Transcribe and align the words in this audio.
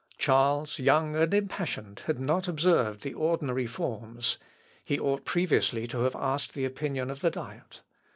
Charles, 0.17 0.79
young 0.79 1.15
and 1.15 1.31
impassioned, 1.31 1.99
had 2.07 2.19
not 2.19 2.47
observed 2.47 3.01
the 3.01 3.13
ordinary 3.13 3.67
forms; 3.67 4.39
he 4.83 4.97
ought 4.97 5.25
previously 5.25 5.85
to 5.85 5.99
have 5.99 6.15
asked 6.15 6.55
the 6.55 6.65
opinion 6.65 7.11
of 7.11 7.19
the 7.19 7.29
Diet. 7.29 7.81